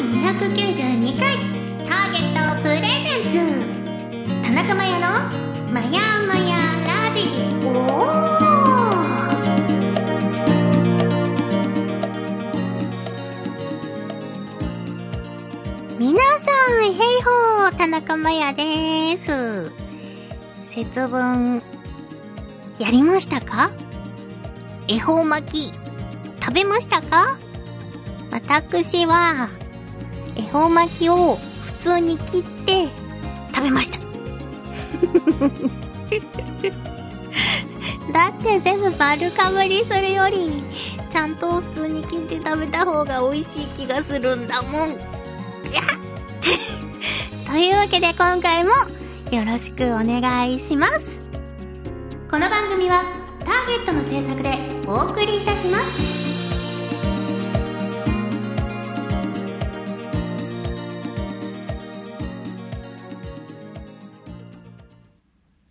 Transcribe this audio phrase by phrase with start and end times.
[0.00, 1.36] 292回
[1.86, 3.36] ターゲットプレゼンツ。
[4.42, 5.06] 田中真也の
[5.70, 7.18] まやまやラジ。
[7.66, 7.68] オ
[15.98, 16.48] 皆さ
[16.80, 19.70] ん、ヘイホー、田中真也です。
[20.70, 21.62] 節分、
[22.78, 23.70] やりましたか？
[24.88, 25.74] 恵方巻き、
[26.42, 27.36] 食べましたか？
[28.30, 29.50] 私は、
[30.36, 32.88] 恵方巻きを普通に切って
[33.54, 33.98] 食べました。
[38.12, 40.64] だって全部丸かぶりするより、
[41.10, 44.96] ちゃんと普通に切って食べた方が美味しい気がするんだもん。
[47.50, 48.70] というわけで今回も
[49.30, 51.20] よろしくお願いします。
[52.30, 53.02] この番組は
[53.40, 56.29] ターゲットの制作でお送りいたします。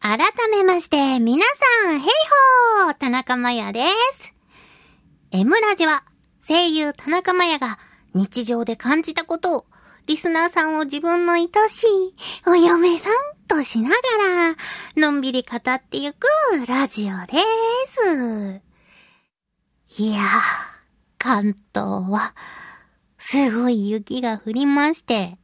[0.10, 0.18] 改
[0.50, 1.46] めまして、皆
[1.84, 2.10] さん、ヘイ
[2.84, 3.82] ホー田中真也で
[4.14, 4.34] す。
[5.30, 6.04] M ラジは、
[6.48, 7.78] 声優田中真也が
[8.16, 9.66] 日常で感じたことを、
[10.08, 12.16] リスナーさんを自分の愛しい
[12.48, 13.14] お嫁さん
[13.48, 14.56] としながら、
[14.96, 16.26] のんびり語ってゆく
[16.68, 17.38] ラジオで
[19.94, 20.02] す。
[20.02, 20.24] いやー、
[21.20, 22.34] 関東は、
[23.20, 25.38] すごい雪が降りまして、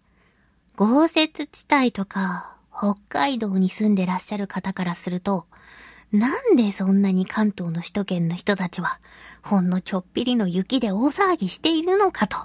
[0.75, 5.45] 豪雪地帯とか、北海道に住んでらっしゃる方からすると、
[6.11, 8.99] なんでそんなに関東の首都圏の人たちは、
[9.41, 12.37] ほんのちょっぴりの雪で大騒ぎしているのかと。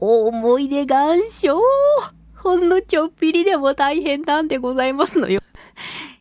[0.00, 1.58] 思い出願書
[2.36, 5.40] ほんのちょっぴりでも大変なんでございますのよ。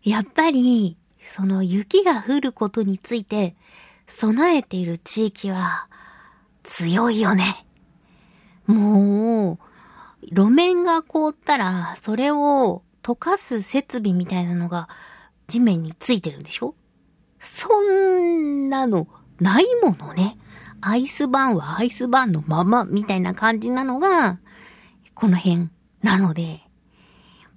[0.03, 3.55] やっぱり、その雪が降ることについて、
[4.07, 5.87] 備えている地域は、
[6.63, 7.65] 強いよね。
[8.65, 14.89] もう、路面が凍ったら、それを溶かす設備みたいなのが
[15.47, 16.75] 地面についてるんでしょ？
[17.39, 19.07] そんなの
[19.39, 20.37] ないものね。
[20.81, 24.39] アイスバーンはアイスバーンのままみたいな感じなのが、
[25.13, 25.69] この辺
[26.03, 26.59] なので、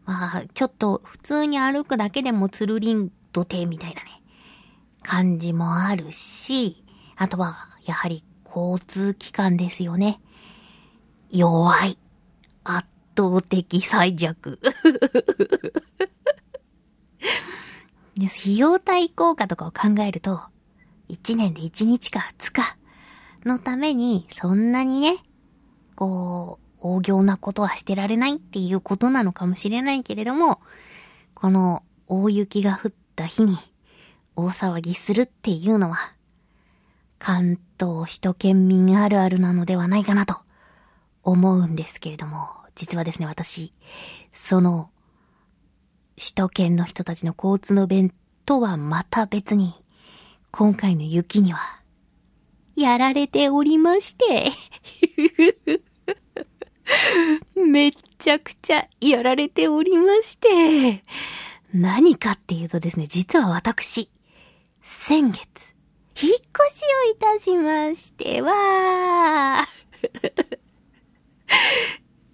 [0.06, 4.22] まあ、ちょっと普通に歩くだけでもつるりんとてみたいなね、
[5.03, 6.84] 感じもあるし、
[7.16, 10.21] あとは、やはり交通機関ですよね。
[11.28, 11.99] 弱い。
[13.28, 14.58] 圧倒的最弱。
[18.16, 20.42] で費用対効果とかを考えると、
[21.08, 22.76] 1年で1日か2日
[23.44, 25.19] のために、そんなにね、
[25.97, 30.60] こう、大行なことはしてられないっていうことなのかもしれないけれども、
[31.34, 33.56] この大雪が降った日に
[34.36, 36.14] 大騒ぎするっていうのは、
[37.19, 40.38] 関東首都圏民あるあるなのではないかなと
[41.22, 42.48] 思うんですけれども、
[42.80, 43.74] 実はですね、私、
[44.32, 44.88] その、
[46.18, 48.10] 首都圏の人たちの交通の便
[48.46, 49.74] とはまた別に、
[50.50, 51.82] 今回の雪には、
[52.76, 54.50] やられておりまして、
[57.54, 61.04] めっちゃくちゃやられておりまして、
[61.74, 64.10] 何かっていうとですね、実は私、
[64.80, 65.38] 先月、
[66.18, 69.68] 引っ越しをいたしましては、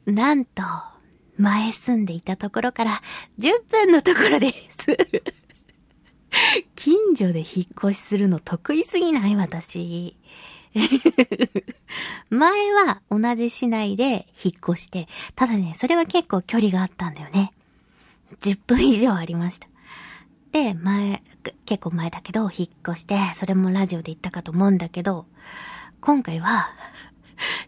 [0.07, 0.63] なんと、
[1.37, 3.03] 前住んでいたところから
[3.39, 4.97] 10分のところです。
[6.77, 10.17] 近所で引っ越しするの得意すぎない私。
[12.31, 17.53] 前は同じ市内で引っ越して、ただね、それは結構距離があったんだよね。
[18.41, 19.69] 10分以上ありました。
[20.53, 21.23] で、前、
[21.65, 25.27] 結構前だけど、引っ越して、それもラジオで言ったかと思うんだけど、
[26.01, 26.69] 今回は、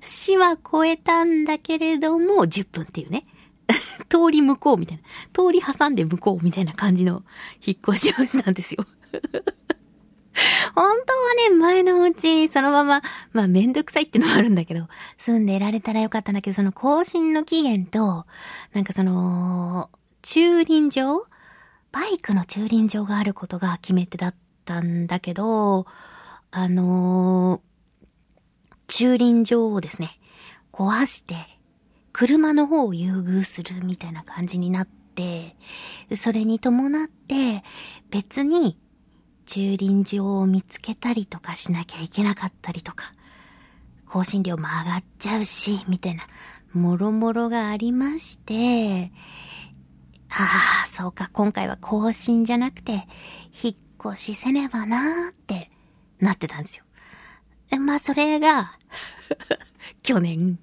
[0.00, 3.26] 市は越えたんだけれども、10分っていうね。
[4.08, 5.02] 通り向こうみたいな。
[5.32, 7.22] 通り挟んで向こうみたいな感じの
[7.64, 8.86] 引っ越しをしたんですよ。
[10.74, 13.02] 本当はね、前のうち、そのまま、
[13.32, 14.86] まあめんどくさいってのもあるんだけど、
[15.16, 18.24] 住んでいられたらよかったんだけど、その更新の期限と、
[18.72, 19.90] なんかその、
[20.22, 21.26] 駐輪場？
[21.90, 24.34] バイクの駐輪場があることが決め手だっ
[24.64, 25.86] たんだけど、
[26.50, 27.67] あのー
[28.88, 30.18] 駐輪場をですね、
[30.72, 31.36] 壊して、
[32.12, 35.56] 車の方を優遇するみたいな感じになって、
[36.16, 37.62] それに伴って、
[38.10, 38.78] 別に
[39.46, 43.12] 駐輪場を見つけたりとかしなきゃいけなかったりとか、
[44.06, 46.22] 更新料も上がっちゃうし、みたいな、
[46.72, 49.12] もろもろがありまして、
[50.30, 53.06] ああ、そうか、今回は更新じゃなくて、
[53.62, 55.70] 引っ越しせねばなーって
[56.20, 56.84] なってたんですよ。
[57.76, 58.78] まあ、それが、
[60.02, 60.58] 去年、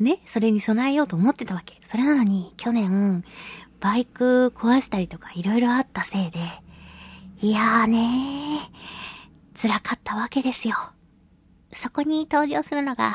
[0.00, 1.80] ね、それに備えようと思ってたわけ。
[1.84, 3.24] それなのに、去年、
[3.80, 6.40] バイク壊したりとかいろいろあったせいで、
[7.40, 10.76] いやーねー、辛かったわけですよ。
[11.72, 13.14] そこに登場するのが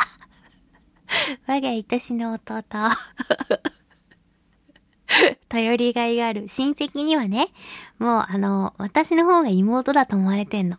[1.48, 2.64] 我が愛しの弟
[5.50, 7.48] 頼りがいがある親戚にはね、
[8.00, 10.78] もうあの、私の方が妹だと思われてんの。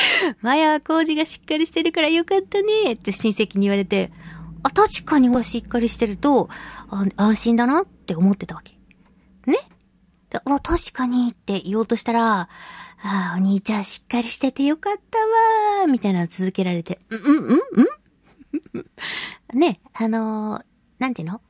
[0.42, 4.12] マヤは工事がしっかりしてるからよかったねって親戚に言われて、
[4.62, 6.48] あ、確かにしっかりしてると、
[7.16, 8.76] 安心だなって思ってたわけ。
[9.46, 9.58] ね？
[10.30, 12.48] であ、確かにって言おうとしたら、
[13.02, 15.18] あお兄ちゃんしっかりしててよかった
[15.80, 17.86] わみたいなの続けられて、ん、うん、うん、うん
[19.58, 20.64] ね、あのー、
[20.98, 21.40] なんていうの？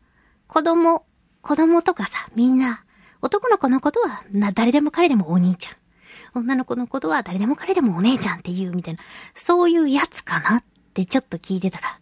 [0.48, 1.06] 子供、
[1.42, 2.84] 子供とかさ、みんな、
[3.22, 5.74] 男の子のことは、な、誰でも彼でもお兄ちゃん。
[6.40, 9.00] 女の子のことは誰でも彼でもお姉ちゃんっていうみたいな、
[9.34, 12.00] そういうやつかなってちょっと聞いてたら、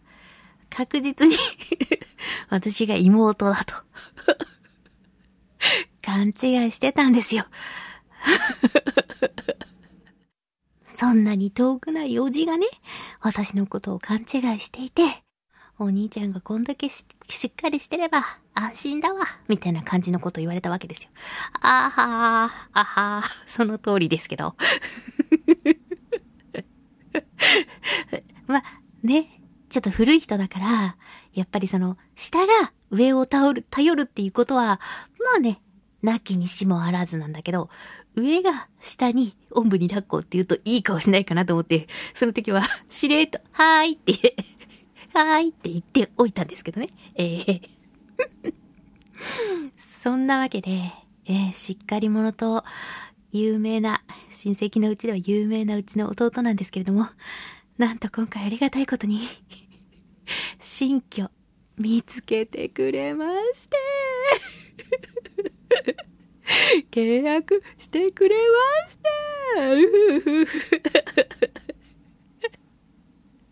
[0.69, 1.35] 確実に
[2.49, 3.73] 私が妹だと
[6.03, 7.45] 勘違いしてたんですよ。
[10.97, 12.65] そんなに遠くないおじがね、
[13.19, 15.24] 私のことを勘違いしていて、
[15.77, 17.05] お兄ちゃんがこんだけし
[17.47, 18.23] っかりしてれば
[18.53, 21.09] 安心だわ、みたいな感じのこと言われたわけですよ。
[21.61, 24.55] あはー、あはー、その通りですけど。
[28.47, 28.63] まあ、
[29.03, 30.95] ね、ちょっと古い人だから、
[31.33, 34.79] やっぱりその、下が上を頼る、頼るっていうことは、
[35.19, 35.61] まあね、
[36.01, 37.69] なきにしもあらずなんだけど、
[38.15, 44.37] 上が下におんぶに抱っこって言うといい顔しないかなと思って、その時は、しれっと、はーいって
[45.15, 46.89] はーいって言っておいたんですけどね。
[47.15, 47.61] ええー。
[50.03, 50.91] そんなわけで、
[51.25, 52.65] えー、しっかり者と
[53.31, 57.07] 有名な、親戚のうちでは有名なうちの弟なんですけれども、
[57.77, 59.21] なんと今回ありがたいことに
[60.59, 61.29] 新居
[61.77, 63.77] 見つけてくれまして。
[66.91, 68.35] 契約してくれ
[68.83, 69.05] まして。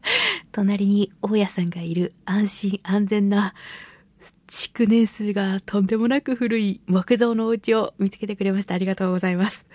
[0.51, 3.53] 隣に大家さんがいる安心安全な
[4.47, 8.75] 築年数がとんでもなく古い木造のお家を見つけてくれました。
[8.75, 9.63] ありがとうございます。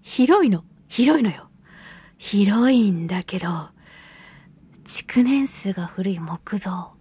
[0.00, 0.64] 広いの。
[0.88, 1.50] 広いのよ。
[2.18, 3.70] 広いんだけど、
[4.84, 6.92] 築年数が古い木造。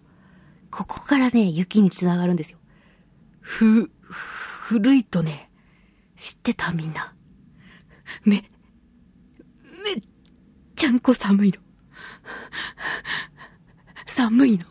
[0.72, 2.58] ここからね、雪につながるんですよ。
[3.40, 5.50] ふ、古いとね、
[6.16, 7.14] 知ってたみんな。
[8.24, 8.50] め、
[9.84, 10.02] めっ
[10.92, 11.58] んこ寒いの。
[14.06, 14.66] 寒いの。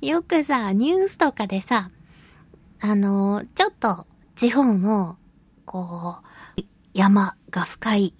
[0.00, 1.90] よくさ、ニュースとかでさ、
[2.80, 4.06] あの、ちょっと
[4.36, 5.16] 地方の、
[5.64, 6.18] こ
[6.58, 6.62] う、
[6.92, 8.14] 山が深い、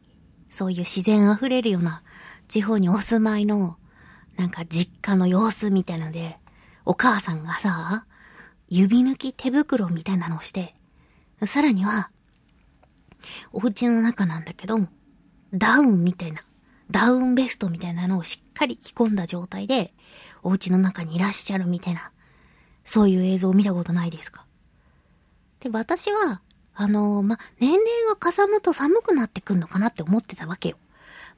[0.50, 2.02] そういう自然溢れるような
[2.48, 3.76] 地方にお住まいの、
[4.36, 6.38] なんか実家の様子みたいなので、
[6.84, 8.06] お母さんがさ、
[8.68, 10.74] 指抜き手袋みたいなのをして、
[11.46, 12.10] さらには、
[13.52, 14.78] お家の中なんだけど、
[15.54, 16.42] ダウンみたいな、
[16.90, 19.94] ダウンベストみたいなのをしっかり着込んだ状態で、
[20.42, 22.10] お家の中にいらっしゃるみたいな、
[22.84, 24.44] そういう映像を見たことないですか？
[25.60, 26.42] で、私は、
[26.74, 30.76] あのー、ま、年齢がかさむと寒くなってくんのかなって思ってたわけよ。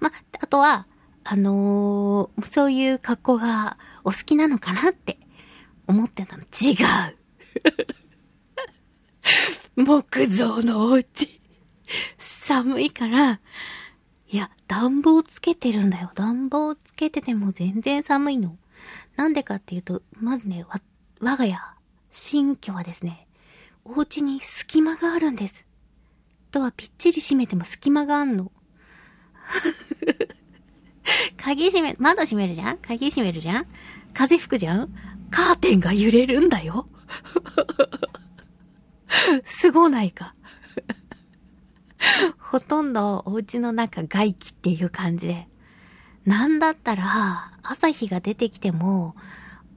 [0.01, 0.11] ま、
[0.41, 0.87] あとは、
[1.25, 5.19] あのー、そういう格好がお好きなのかなって
[5.87, 6.45] 思ってたの。
[6.45, 6.75] 違
[7.13, 7.17] う
[9.85, 11.41] 木造のお家。
[12.19, 13.41] 寒いから、
[14.29, 16.11] いや、暖房つけてるんだよ。
[16.15, 18.57] 暖房つけてても全然寒いの。
[19.17, 20.81] なんでかっていうと、まずね、わ、
[21.21, 21.61] 我が家、
[22.11, 23.27] 新居はですね、
[23.85, 25.65] お家に隙間があるんです。
[26.51, 28.51] ドアぴっちり閉めても隙間があんの。
[31.37, 32.79] 鍵閉め、窓閉めるじゃん？
[32.79, 33.67] 鍵閉めるじゃん？
[34.13, 34.89] 風吹くじゃん？
[35.31, 36.89] カーテンが揺れるんだよ。
[39.45, 40.35] すごないか？
[42.39, 45.49] ほとんどお家の中外気っていう感じで。
[46.25, 49.15] なんだったら、朝日が出てきても、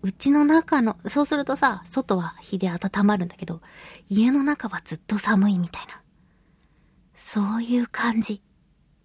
[0.01, 3.61] うちの中の、そうするとさ、外は日で温まるんだけど、
[4.09, 6.01] 家の中はずっと寒いみたいな。
[7.15, 8.41] そういう感じ。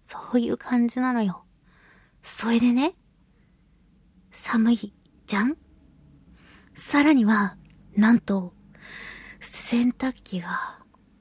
[0.07, 1.43] そういう感じなのよ。
[2.23, 2.95] それでね、
[4.31, 4.93] 寒い
[5.27, 5.57] じゃん？
[6.73, 7.57] さらには、
[7.95, 8.53] なんと、
[9.39, 10.79] 洗濯機が、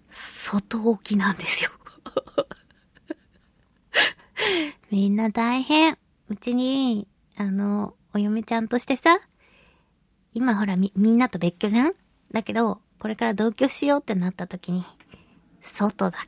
[0.08, 1.70] 外置きなんですよ。
[4.90, 5.98] みんな大変。
[6.28, 7.06] うちに、
[7.36, 9.18] あの、お嫁ちゃんとしてさ、
[10.32, 11.92] 今ほらみ、みんなと別居じゃん？
[12.32, 14.82] だけど、これから同居しようってなった時に、
[15.60, 16.26] 外だか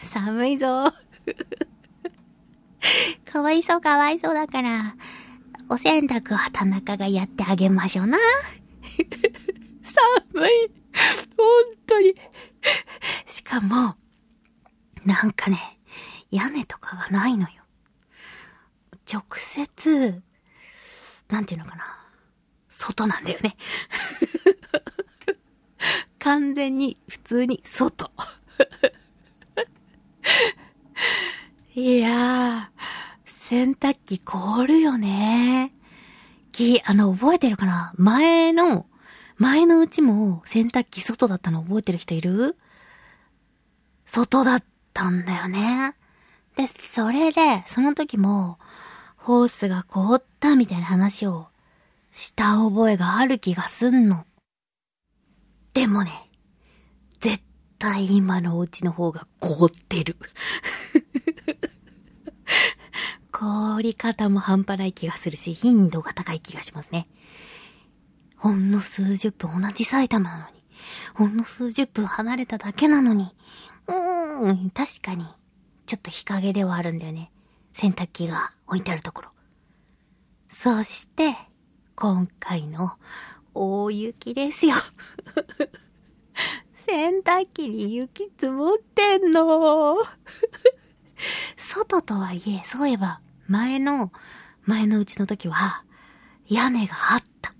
[0.00, 0.92] ら、寒いぞ。
[3.24, 4.94] かわいそうかわいそうだから、
[5.68, 8.18] お洗濯は田中がやってあげましょうな。
[9.82, 10.50] 寒い。
[11.36, 11.46] 本
[11.86, 12.14] 当に。
[13.26, 13.96] しかも、
[15.06, 15.78] なんかね、
[16.32, 17.48] 屋根とかがないのよ。
[19.10, 20.20] 直接、
[21.28, 21.96] なんていうのかな。
[22.70, 23.56] 外なんだよね。
[26.18, 28.10] 完全に、普通に外。
[31.76, 32.80] いやー、
[33.26, 35.72] 洗濯機凍るよね。
[36.50, 37.94] き、あの、覚えてるかな？
[37.96, 38.86] 前の、
[39.36, 42.56] 前のうちも洗濯機外だったの覚えてる人いる？
[44.06, 44.64] 外だっ
[44.96, 45.94] ったんだよね。
[46.56, 48.58] で、それで、その時も、
[49.16, 51.48] ホースが凍ったみたいな話を
[52.12, 54.24] した覚えがある気がすんの。
[55.74, 56.30] でもね、
[57.20, 57.42] 絶
[57.78, 60.16] 対今のお家の方が凍ってる。
[63.30, 67.06] 凍り方も半端ない気がするし、頻度が高い気がしますね。
[68.38, 70.52] ほんの数十分同じ埼玉なのに、
[71.14, 73.34] ほんの数十分離れただけなのに、
[73.88, 75.24] うーん、確かに、
[75.86, 77.30] ちょっと日陰ではあるんだよね。
[77.72, 79.28] 洗濯機が置いてあるところ。
[80.48, 81.36] そして、
[81.94, 82.92] 今回の
[83.54, 84.74] 大雪ですよ。
[86.86, 89.96] 洗濯機に雪積もってんの。
[91.56, 94.12] 外とはいえ、そういえば、前の、
[94.64, 95.84] 前のうちの時は、
[96.48, 97.54] 屋根があった。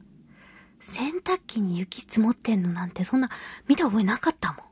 [0.80, 3.28] 洗濯機に雪積もってんのなんてそんな
[3.66, 4.65] 見た覚えなかったもん。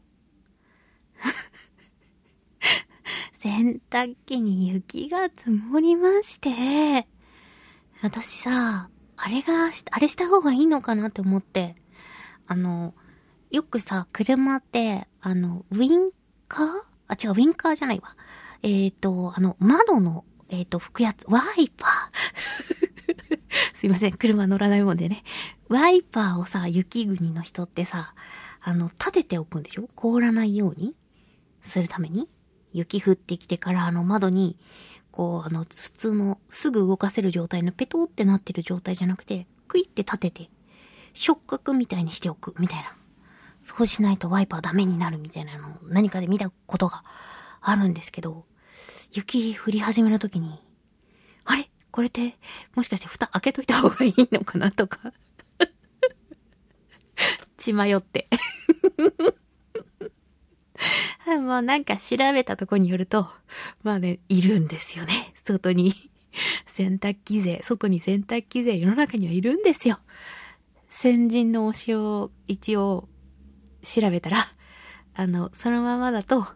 [3.40, 7.06] 洗濯機に雪が積もりまして、
[8.02, 11.76] 私さ、あれが、あれした方がいいのかなって思って、
[12.46, 12.94] あの、
[13.50, 16.10] よくさ、車って、あの、ウィン
[16.48, 16.66] カー？
[17.06, 18.16] あ、違う、ウィンカーじゃないわ。
[18.62, 21.90] えっ、と、あの、窓の、えっ、と、拭くやつ、ワイパー。
[23.74, 25.22] すいません、車乗らないもんでね。
[25.68, 28.14] ワイパーをさ、雪国の人ってさ、
[28.60, 29.88] あの、立てておくんでしょ？
[29.94, 30.94] 凍らないように
[31.64, 32.28] するために
[32.72, 34.56] 雪降ってきてからあの窓に、
[35.10, 40.50] こう、あの、普通の、すぐ動かせる状態のペトってなってる状態じゃなくて、クイって立てて、
[41.12, 42.96] 触覚みたいにしておく、みたいな。
[43.62, 47.02] そうしないとワイパーダメになるみたいなのを何かで見たことが
[47.60, 48.44] あるんですけど、
[49.12, 50.60] 雪降り始めの時に、
[51.44, 51.70] あれ？
[51.92, 52.36] これって、
[52.74, 55.12] もしかして蓋開けといた方がいいのかなとか。
[57.56, 58.28] 血迷って。
[61.26, 63.28] もうなんか調べたとこによると、
[63.82, 65.34] まあね、いるんですよね。
[65.44, 66.10] 外に。
[66.66, 70.00] 洗濯機勢、外に洗濯機勢、世の中にはいるんですよ。
[70.90, 73.08] 先人の推しを一応
[73.82, 74.48] 調べたら、
[75.14, 76.46] あの、そのままだと、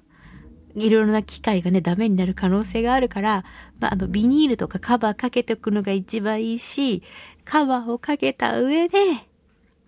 [0.75, 3.45] いろいろな機械がね、ダメになる可能性があるから、
[3.81, 7.03] まあ、あの、ビニールとかカバーかけておくのが一番いいし、
[7.45, 8.99] カバーをかけた上で、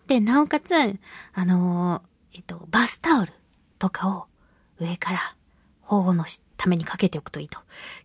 [0.07, 3.33] で、なおかつ、あのえっと、バスタオル
[3.79, 4.30] とかを
[4.81, 5.37] 上から
[5.83, 6.25] 保護の
[6.57, 7.59] ためにかけておくといいと。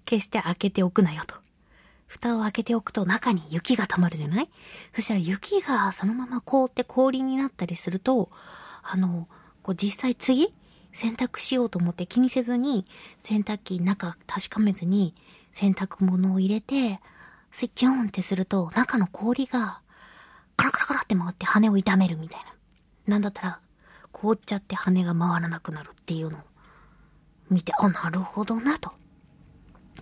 [0.06, 1.36] 決して開けておくなよと。
[2.08, 4.50] 蓋を開けておくと中に雪が溜まるじゃない？
[4.94, 8.30] そしたら雪がそのまま凍って氷になったりすると、
[8.84, 9.28] あの、
[9.64, 10.54] こう実際次
[10.94, 12.86] 洗濯しようと思って気にせずに
[13.20, 15.14] 洗濯機中確かめずに
[15.52, 17.02] 洗濯物を入れて
[17.52, 19.82] スイッチオンってすると中の氷が
[20.56, 22.54] カラカラカラって回って羽を痛めるみたいな。
[23.08, 23.60] なんだったら
[24.12, 26.42] 凍っちゃって羽が回らなくなるっていうのを
[27.50, 28.92] 見て、あ、なるほどなと。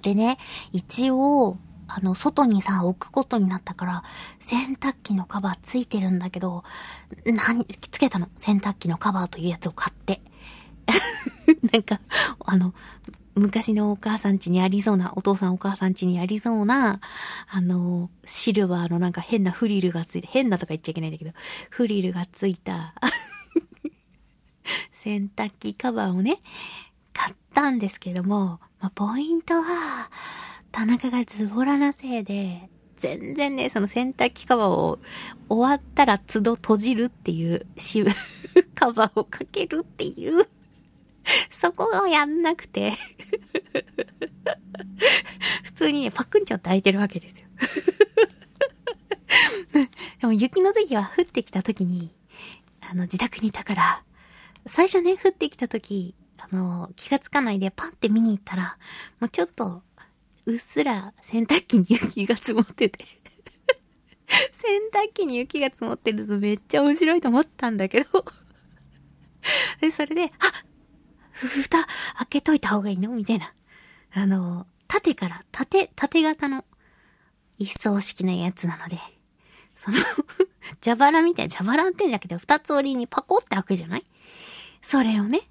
[0.01, 0.37] でね、
[0.71, 1.57] 一応、
[1.87, 4.03] あの、外にさ、置くことになったから、
[4.39, 6.63] 洗濯機のカバーついてるんだけど、
[7.25, 8.29] 何、つけたの？
[8.37, 10.21] 洗濯機のカバーというやつを買って。
[11.71, 11.99] なんか、
[12.45, 12.73] あの、
[13.35, 16.99] 昔のお母さん家にありそうな、お父さんお母さん家にありそうな、
[17.49, 21.31] あの、シルバーのなんか変なフリルがついて、変なとか言っちゃいけないんだけど、
[21.69, 22.93] フリルがついた、
[24.91, 26.39] 洗濯機カバーをね、
[27.13, 30.09] 買ったんですけども、まあ、ポイントは、
[30.71, 34.99] 田中がズボラなせいで、全然ね、その洗濯機カバーを
[35.49, 38.03] 終わったら都度閉じるっていう、し、
[38.75, 40.47] カバーをかけるっていう、
[41.49, 42.93] そこがやんなくて、
[45.63, 47.47] 普通にね、パックンチョって開いてるわけですよ。
[50.21, 52.11] でも雪の時は降ってきた時に、
[52.81, 54.03] あの、自宅にいたから、
[54.67, 56.15] 最初ね、降ってきた時、
[56.51, 58.77] あの、気がつかないでパンって見に行ったら、
[59.19, 59.81] もうちょっと、
[60.45, 63.05] うっすら洗濯機に雪が積もってて。
[64.53, 68.25] 洗濯機に雪が積もってるとめっちゃ面白いと思ったんだけど。
[69.79, 70.29] で、それで、あ
[71.31, 71.85] ふ、蓋
[72.17, 73.09] 開けといた方がいいの？
[73.11, 73.53] みたいな。
[74.11, 76.65] あの、縦から縦、縦型の
[77.57, 78.99] 一層式のやつなので、
[79.75, 79.97] その
[80.83, 84.05] 蛇腹みたいな、蛇腹ってんじゃなくて二つ折りにパコって開くじゃない？
[84.81, 85.41] それをね、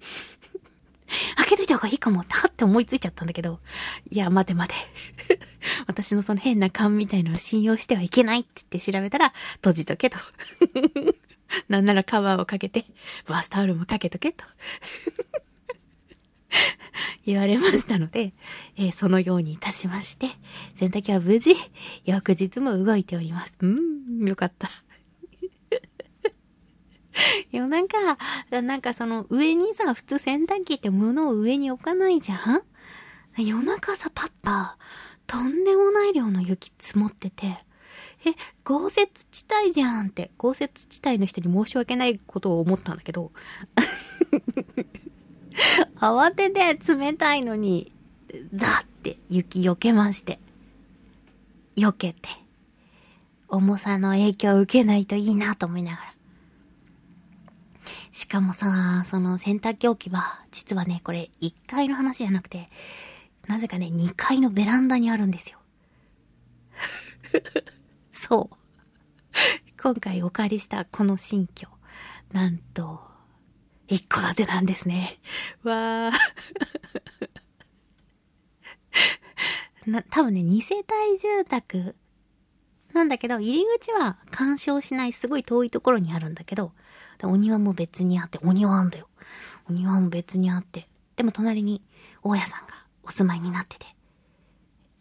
[1.36, 3.60] 開けといた方がいいかもって、はって思いついちゃったんだけど、
[4.10, 5.38] いや、待て待て。
[5.86, 10.18] 私のその変な勘みたいなのを信用してはいけないって言って調べたら、閉じとけと。
[11.68, 12.84] なんならカバーをかけて、
[13.26, 14.44] バスタオルもかけとけと。
[17.24, 18.32] 言われましたので、
[18.76, 20.28] えー、そのようにいたしまして、
[20.74, 21.56] 洗濯機は無事、
[22.04, 23.56] 翌日も動いております。
[23.60, 24.70] うん、よかった。
[27.52, 27.88] いや、なん
[28.80, 32.62] か、その上にさ、普通洗濯機って物を上に置かないじゃん？
[33.38, 34.78] 夜中さ、パッタ、
[35.26, 37.64] とんでもない量の雪積もってて、
[38.24, 43.32] え、豪雪地帯じゃんって、豪雪地帯の人に申し訳ないことを思ったんだけど、
[45.96, 47.92] 慌てて冷たいのに、
[48.52, 50.38] ザって雪避けまして、
[51.76, 52.28] 避けて、
[53.48, 56.15] 重さの影響を受けないといいなと思いながら。
[58.16, 62.70] しかもさ、その洗濯機置き場、実はね、これ1階の話じゃなくて、
[63.46, 65.58] なぜかね、2階のベランダにあるんですよ。
[68.14, 68.56] そう。
[69.78, 71.68] 今回お借りしたこの新居、
[72.32, 73.02] なんと、
[73.86, 75.20] 一戸建てなんですね。
[75.62, 76.12] わー。
[79.90, 80.86] な、多分ね、二世帯
[81.18, 81.94] 住宅
[82.94, 86.72] なんだけど、入り口は干渉しないすごい遠いところにあるんだけど、
[87.24, 89.08] お庭も別にあって、お庭あんだよ。
[89.68, 90.88] お庭も別にあって。
[91.16, 91.82] でも隣に
[92.22, 93.86] 大家さんがお住まいになってて、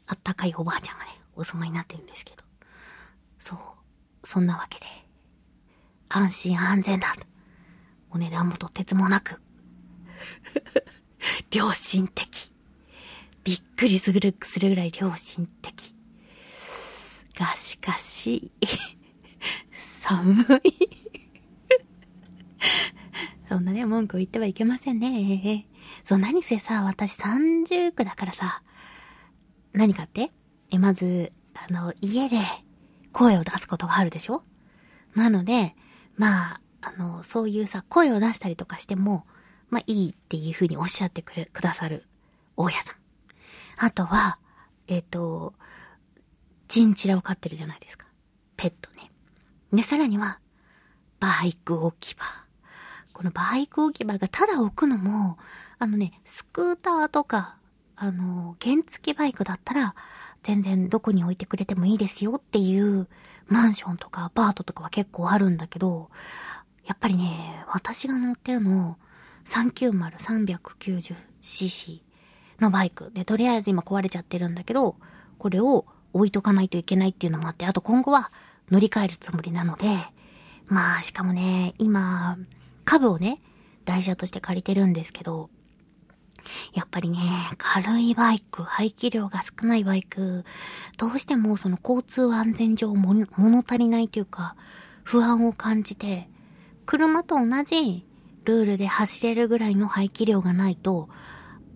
[0.08, 2.44] あったかいおばあちゃんがね、お住まいになってるんですけど。
[3.40, 3.60] そう。
[4.28, 4.86] そんなわけで、
[6.10, 7.26] 安心安全だと。
[8.12, 9.42] お値段もとてつもなく、
[11.52, 12.54] 良心的。
[13.44, 15.94] びっくりするするぐらい良心的。
[17.36, 18.52] がしかし、
[20.00, 21.05] 寒い
[23.48, 25.68] そんなね、文句を言ってはいけませんね。
[26.04, 28.64] そう、何せさ、私30区だからさ、
[29.74, 30.32] 何かって？
[30.72, 32.38] え、まず、あの、家で
[33.12, 34.44] 声を出すことがあるでしょ？
[35.14, 35.76] なので、
[36.18, 39.26] まあ、あの、そういうさ、声を出したりとかしても、
[39.70, 42.06] まあいいっていうふうにおっしゃってくれ、くださる
[42.56, 42.96] 大家さん。
[43.78, 44.40] あとは、
[44.88, 45.54] えっ、ー、と、
[46.68, 48.08] チンチラを飼ってるじゃないですか。
[48.58, 49.12] ペットね。
[49.74, 50.40] で、さらには、
[51.20, 52.24] バイク置き場。
[53.16, 55.38] このバイク置き場がただ置くのも、
[55.80, 57.56] あのね、スクーターとか、
[57.96, 59.96] あの、原付バイクだったら、
[60.44, 63.08] 全然どこに置いてくれてもいいですよっていう
[63.48, 66.10] マンションとかアパートとかは結構あるんだけど、
[66.86, 68.98] やっぱりね、私が乗ってるの、
[69.46, 72.02] 390-390cc
[72.60, 73.12] のバイク。
[73.14, 74.98] で、とりあえず今壊れちゃってるんだけど、
[75.38, 78.30] これを置いとかないといけないっていうのもあって、あと今後は
[78.70, 79.88] 乗り換えるつもりなので、
[80.68, 82.38] まあ、しかもね、今、
[82.86, 83.42] 株をね、
[83.84, 85.50] 台車として借りてるんですけど、
[86.74, 87.18] やっぱりね、
[87.58, 90.46] 軽いバイク、排気量が少ないバイク、
[90.98, 93.26] どうしてもその交通安全上物
[93.60, 94.56] 足りないというか、
[95.04, 96.30] 不安を感じて、
[96.86, 98.06] 車と同じ
[98.44, 101.10] ルールで走れるぐらいの排気量がないと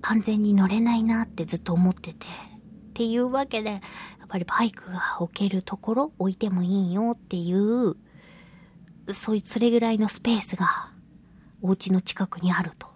[0.02, 2.26] 安全に乗れないなってずっと思ってて。
[2.26, 3.78] っていうわけで、や
[4.26, 7.96] っぱりバイクが置けるところ置いてもいいよっていう、
[9.14, 10.92] そういう、それぐらいのスペースが
[11.62, 12.88] お家の近くにあると。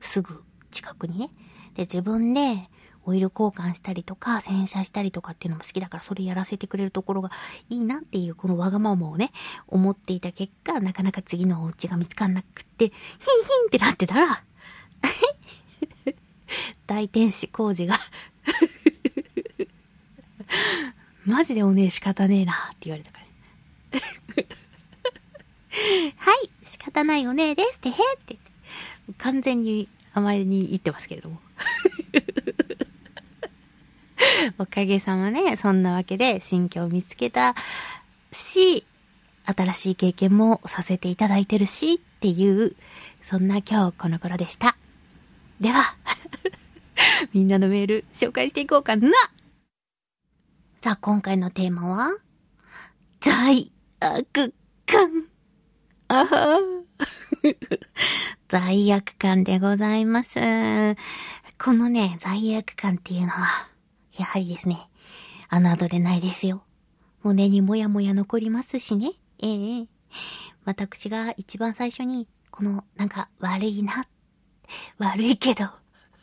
[0.00, 1.30] すぐ近くにね。
[1.74, 2.68] で、自分で
[3.04, 7.30] オイル交換したりとか、洗車したりとかっていうのも好きだから、それやらせてくれるところが
[7.68, 9.32] いいなっていう、このわがままをね、
[9.66, 12.94] 思っていた結果、なかなか次のお家が見つかんなくって、ヒンヒ
[13.64, 14.44] ンってなってたら、
[16.86, 17.98] 大天使工事が
[21.24, 23.30] マジでおねえ仕方ねえなって言われたからね
[26.16, 28.50] はい、仕方ないおねですってへって言って、
[29.18, 31.40] 完全に甘えに言ってますけれども
[34.58, 37.54] おかげさまね、そんなわけで新居を見つけた
[38.32, 38.86] し、
[39.44, 42.74] 新しい経験もさせていただいてるしっていう、
[43.22, 44.76] そんな今日この頃でした。
[45.60, 45.96] では、
[47.32, 49.10] みんなのメール紹介していこうかな
[50.80, 52.10] さあ、今回のテーマは、
[53.20, 54.54] 罪悪
[54.86, 55.23] 感。
[56.08, 56.58] あ は
[58.48, 60.38] 罪悪感でございます。
[61.58, 63.68] このね、罪悪感っていうのは、
[64.18, 64.88] やはりですね、
[65.50, 66.62] 侮れないですよ。
[67.22, 69.12] 胸にもやもや残りますしね。
[69.38, 69.86] ええ
[70.64, 74.06] 私が一番最初に、この、なんか、悪いな。
[74.98, 75.64] 悪いけど、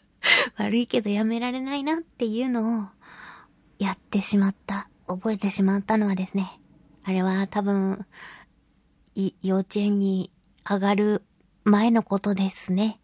[0.58, 2.88] 悪いけどやめられないなっていうのを
[3.80, 6.60] やってしまった、覚えてしまったのはですね、
[7.04, 8.06] あれは多分、
[9.16, 10.32] 幼稚園に
[10.70, 11.24] 上がる
[11.64, 13.00] 前のことですね。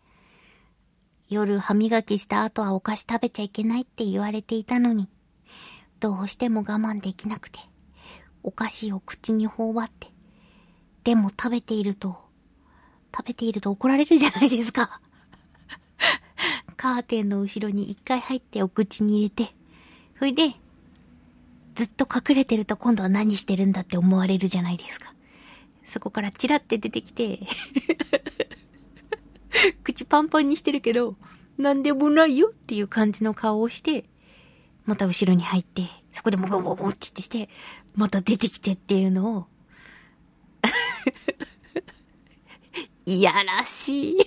[1.30, 5.10] 夜歯磨きした後はお菓子食べちゃいけないって言われていたのに、
[6.00, 7.60] どうしても我慢できなくて、
[8.44, 10.08] お菓子を口に頬張って、
[11.04, 12.18] でも食べていると、
[13.16, 15.02] 食べていると怒られるじゃないですか。
[16.78, 19.54] カーテンの後ろに一回入ってお口に入れて、
[20.20, 20.54] それで、
[21.76, 25.14] ずっと隠れてると今度は何してるんだって思われるじゃないですか。
[25.88, 27.40] そこからチラって出てきて
[29.84, 31.16] 口パンパンにしてるけど、
[31.58, 34.06] なんでもないよっていう感じの顔をして、
[34.86, 37.50] また後ろに入って、そこでもゴゴゴってして、
[37.96, 39.48] また出てきてっていうのを
[43.06, 44.18] いやらしい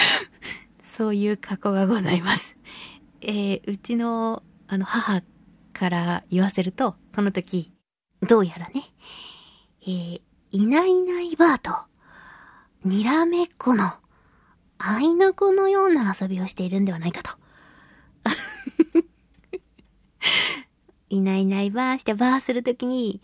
[0.80, 2.56] そういう過去がございます。
[3.20, 5.22] えー、うちの、あの、母
[5.72, 7.72] から言わせると、その時、
[8.20, 8.93] どうやらね、
[9.86, 10.20] えー、
[10.50, 11.74] いないいないばーと、
[12.84, 13.92] にらめっこの、
[14.78, 17.30] あいの子のような遊びをしているんではないかと。
[21.10, 23.20] いないいないばーしてばーするときに、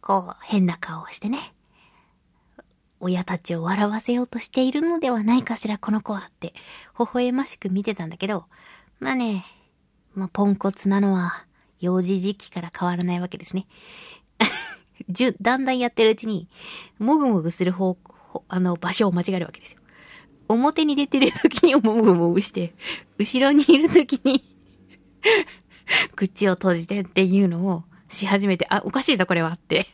[0.00, 1.54] こう、変な顔をしてね。
[3.00, 6.54] 親たちを笑わせようとしているのではないかしら、この子はって、
[6.98, 8.46] 微笑ましく見てたんだけど、
[8.98, 9.44] まあね、
[10.14, 11.44] まあ、ポンコツなのは、
[11.80, 13.66] 幼児時期から変わらないわけですね。
[15.08, 16.48] じゅ、だんだんやってるうちに、
[16.98, 17.96] もぐもぐする方、
[18.48, 19.80] あの、場所を間違えるわけですよ。
[20.48, 22.74] 表に出てる時にもぐもぐして、
[23.18, 24.44] 後ろにいる時に
[26.16, 29.86] 口を閉じてっていうのをし始めて、あ、おかしいぞこれはって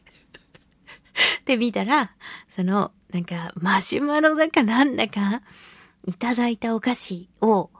[1.44, 2.12] で見たら、
[2.48, 5.42] その、なんか、マシュマロだかなんだか、
[6.06, 7.70] いただいたお菓子を、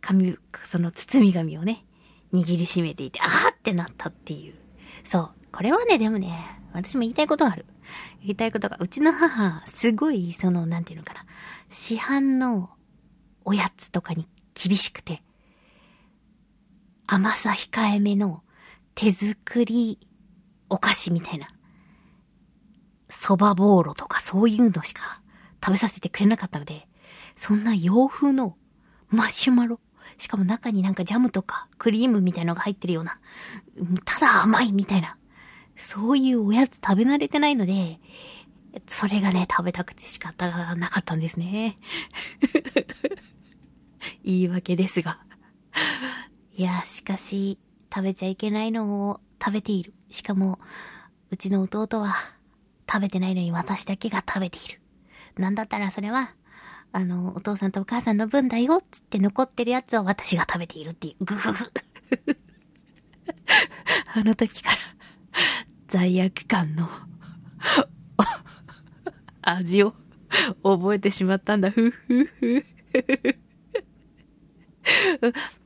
[0.00, 1.84] 紙、その包み紙をね、
[2.32, 4.54] 握りしめていて、あーってなったっていう。
[5.04, 5.30] そう。
[5.54, 6.34] これはね、でもね、
[6.72, 7.64] 私も言いたいことがある。
[8.20, 11.24] 言いたいことが、うちの母、すごい、その、なんていうのかな。
[11.70, 12.70] 市販の
[13.44, 15.22] おやつとかに厳しくて、
[17.06, 18.42] 甘さ控えめの
[18.96, 20.00] 手作り
[20.68, 21.46] お菓子みたいな。
[23.08, 25.20] 蕎麦ボーロとかそういうのしか
[25.64, 26.88] 食べさせてくれなかったので、
[27.36, 28.56] そんな洋風の
[29.08, 29.78] マシュマロ。
[30.18, 33.20] しかも中になんかジャムとかクリームみたいのが入ってるような、
[34.04, 35.16] ただ甘いみたいな。
[35.76, 37.98] そういうおやつ食べ慣れてないので、
[38.86, 41.78] それがね、食べたくて仕方がなかったんですね。
[44.24, 45.20] 言い訳ですが。
[46.56, 47.58] いや、しかし、
[47.92, 49.94] 食べちゃいけないのを食べている。
[50.10, 50.58] しかも、
[51.30, 52.14] うちの弟は、
[52.90, 54.80] 食べてないのに私だけが食べている。
[55.36, 56.34] なんだったらそれは、
[56.92, 61.72] あの、お父さんとお母さんの分だよ、つって残ってるやつを私が食べているっていう、ぐふふ。
[64.14, 64.76] あの時から、
[65.88, 66.88] 罪悪感の
[69.42, 69.94] 味を
[70.62, 71.70] 覚えてしまったんだ。
[71.70, 72.64] ふふふ。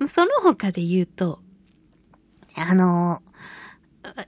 [0.09, 1.40] その他で言うと、
[2.54, 3.22] あの、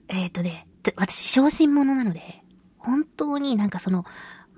[0.09, 2.43] えっ、ー、とね、私、小心者なので、
[2.79, 4.05] 本当になんかその、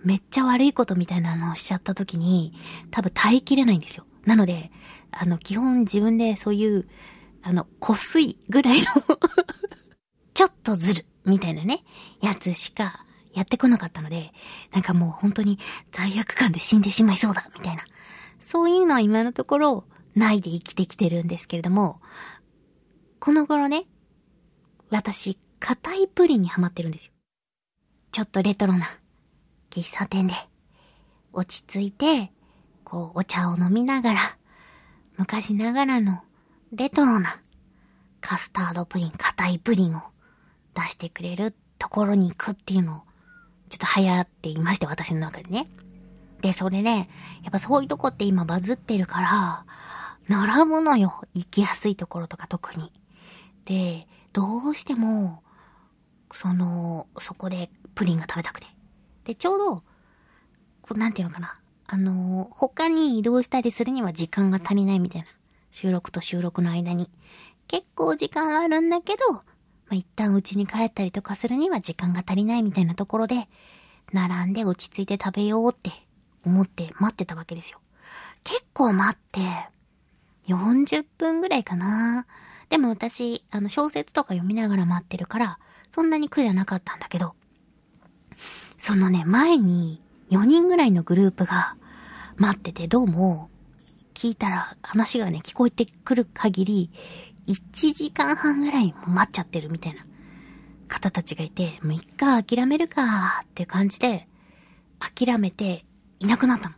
[0.04, 2.52] めっちゃ悪いことみたいなのをしちゃった時に、
[2.90, 4.06] 多分耐えきれないんですよ。
[4.24, 4.70] なので、
[5.10, 6.88] あの、基本自分でそういう、
[7.42, 8.86] あの、こすいぐらいの
[10.34, 11.84] ちょっとずる、みたいなね、
[12.20, 14.32] やつしかやってこなかったので、
[14.72, 15.58] なんかもう本当に
[15.90, 17.84] 罪悪感で死んでしまいそうだ、みたいな。
[18.40, 22.00] そういうのは今のところ、ないで生きてきてるんですけれども、
[23.18, 23.86] この頃ね、
[24.90, 27.12] 私、硬いプリンにハマってるんですよ。
[28.10, 28.90] ちょっとレトロな
[29.70, 30.34] 喫茶店で
[31.32, 32.32] 落ち着いて、
[32.84, 34.36] こうお茶を飲みながら、
[35.16, 36.20] 昔ながらの
[36.72, 37.40] レトロな
[38.20, 40.02] カスタードプリン、硬いプリンを
[40.74, 43.02] 出してくれるところに行くっていうのを
[43.68, 45.68] ちょっと流行っていまして、私の中でね。
[46.42, 47.06] で、それで、やっ
[47.50, 49.64] ぱそういうとこって今バズってるから、
[50.28, 51.22] 並ぶのよ。
[51.35, 52.92] 行きやすいところとか特に。
[53.64, 55.42] で、どうしても、
[56.32, 58.66] その、そこでプリンが食べたくて。
[59.24, 61.58] で、ちょうど、こう、なんていうのかな。
[61.87, 65.28] あの、他に移動したりするには時間が足りないみたいな。
[65.70, 67.11] 収録と収録の間に。
[67.68, 69.42] 結構時間あるんだけど、
[69.92, 73.46] まあ、一旦家に帰ったりとかするには時間が足りないみたいなところで、
[74.11, 75.90] 並んで落ち着いて食べようって
[76.46, 77.78] 思って待ってたわけですよ。
[78.42, 79.40] 結構待って、
[80.48, 82.26] 40分ぐらいかな。
[82.70, 85.59] でも私、あの小説とか読みながら待ってるから、
[85.90, 87.35] そんなに苦じゃなかったんだけど、
[88.78, 90.00] そのね、前に
[90.31, 91.76] 4人ぐらいのグループが
[92.38, 93.50] 待ってて、どうも、
[94.14, 96.90] 聞いたら、話がね、聞こえてくる限り、
[97.46, 100.05] 1時間半ぐらい待っちゃってるみたいな
[100.88, 104.28] 方たちがいて、もういっか、諦めるか、っていう感じで、
[104.98, 105.85] 諦めて、
[106.20, 106.68] いなくなった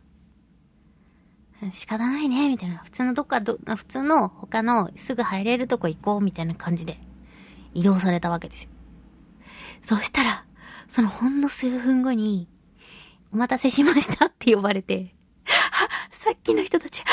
[1.61, 1.71] の。
[1.71, 2.77] 仕方ないね、みたいな。
[2.77, 6.99] 普通のどっかど、普通の他のすぐ入れるとこ行こう、みたいな感じで
[7.73, 8.69] 移動されたわけですよ。
[9.81, 10.45] そしたら、
[10.87, 12.47] そのほんの数分後に、
[13.31, 17.03] お待たせしましたって呼ばれて、は、さっきの人たち、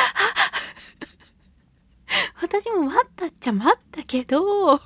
[2.40, 4.80] 私も待ったっちゃ待ったけど、あ、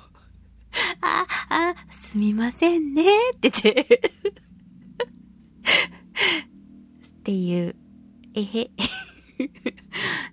[1.01, 3.03] あ、すみませんね、
[3.35, 4.01] って言って
[7.07, 7.75] っていう、
[8.33, 8.69] えへ。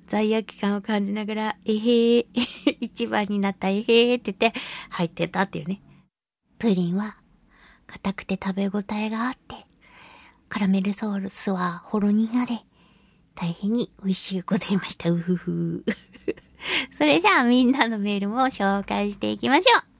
[0.07, 2.25] 罪悪感を感じながら、えへー、
[2.81, 4.59] 一番になったえへーって言って
[4.91, 5.83] 入ってたっていうね。
[6.59, 7.17] プリンは、
[7.87, 9.67] 硬くて食べ応えがあって、
[10.49, 12.61] カラメルソースはほろ苦で、
[13.35, 15.11] 大変に美味しゅうございました。
[15.11, 15.85] うふふ。
[16.93, 19.95] それじゃあみんなのメールも紹介していきましょう。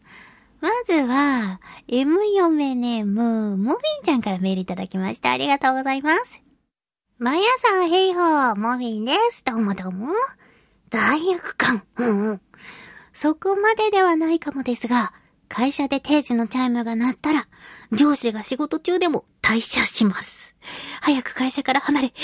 [0.61, 5.31] まずは、M 嫁ネーム、モフィンちゃんからメールいただきました。
[5.31, 6.41] ありがとうございます。
[7.19, 9.45] 毎朝、ヘイホー、モフィンです。
[9.45, 10.15] どうもどうも。
[10.91, 11.85] 罪悪感。
[11.97, 12.41] うんうん。
[13.13, 15.13] そこまでではないかもですが、
[15.49, 17.47] 会社で定時のチャイムが鳴ったら、
[17.93, 20.55] 上司が仕事中でも退社します。
[21.03, 22.15] 早く会社から離れ、帰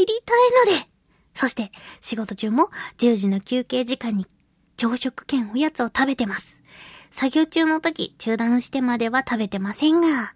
[0.00, 0.95] りたいので。
[1.36, 1.70] そして、
[2.00, 4.26] 仕事中も10時の休憩時間に
[4.76, 6.62] 朝食兼おやつを食べてます。
[7.10, 10.34] 作業中の時、中断してまでは食べてませんが、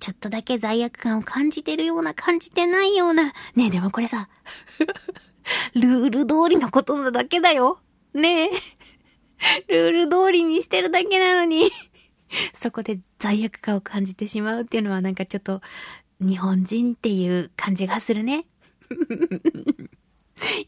[0.00, 3.32] ちょっとだけ罪悪感を感じてるような感じてないような。
[3.54, 4.28] ねえ、でもこれさ、
[5.74, 7.80] ルール通りのことなだけだよ。
[8.12, 8.50] ねえ。
[9.68, 11.70] ルール通りにしてるだけなのに
[12.54, 15.62] そこで罪悪感を感じてしまうっていうのはなんかちょっと
[16.20, 18.44] 日本人っていう感じがするね。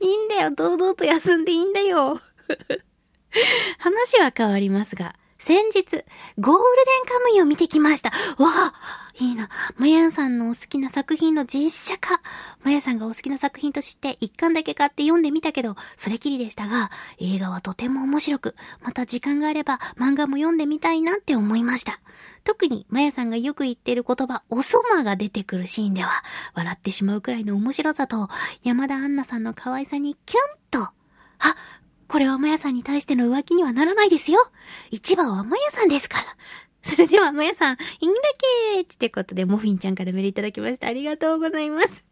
[0.00, 0.50] いいんだよ。
[0.50, 2.20] 堂々と休んでいいんだよ。
[3.78, 6.04] 話は変わりますが、先日、ゴールデン
[6.44, 8.10] カムイを見てきました。
[8.10, 8.74] わあ、
[9.18, 9.48] いいな。
[9.76, 12.22] まやんさんのお好きな作品の実写化。
[12.62, 21.98] まやさんがお好きな作品として一巻だけ買って読んでみたけど、それきりでしたが、映画はとても面白く、また時間があれば漫画も読んでみたいなって思いました。
[22.44, 26.22] 特に、まやさんがよく言ってる言葉、おそまが出てくるシーンでは、
[26.54, 28.28] 笑ってしまうくらいの面白さと、
[28.62, 31.56] 山田杏奈さんの可愛さにキュンと、あ、
[32.12, 34.38] これはまやさんに対しての浮気にはならないですよ。
[34.90, 36.36] 一番はまやさんですから。
[36.82, 38.20] それではまやさん、いいんだ
[38.74, 40.88] けーってことで、モフィンちゃんからメールいただきました。
[40.88, 42.04] ありがとうございます。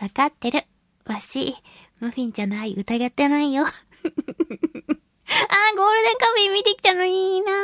[0.00, 0.64] わかってる。
[1.04, 1.54] わし、
[2.00, 3.66] モフィンちゃんの愛疑ってないよ。
[3.66, 3.72] あー、
[4.06, 7.54] ゴールデンカムイ見てきたのいいなー。